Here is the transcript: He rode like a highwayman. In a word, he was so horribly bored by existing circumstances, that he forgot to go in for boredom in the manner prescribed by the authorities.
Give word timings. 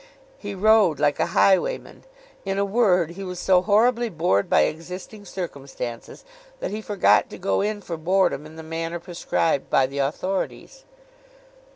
He 0.39 0.55
rode 0.55 0.99
like 0.99 1.19
a 1.19 1.27
highwayman. 1.37 2.05
In 2.43 2.57
a 2.57 2.65
word, 2.65 3.11
he 3.11 3.23
was 3.23 3.39
so 3.39 3.61
horribly 3.61 4.09
bored 4.09 4.49
by 4.49 4.61
existing 4.61 5.25
circumstances, 5.25 6.25
that 6.59 6.71
he 6.71 6.81
forgot 6.81 7.29
to 7.29 7.37
go 7.37 7.61
in 7.61 7.81
for 7.81 7.97
boredom 7.97 8.47
in 8.47 8.55
the 8.55 8.63
manner 8.63 8.99
prescribed 8.99 9.69
by 9.69 9.85
the 9.85 9.99
authorities. 9.99 10.85